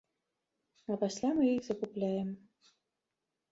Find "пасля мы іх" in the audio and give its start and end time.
1.03-1.61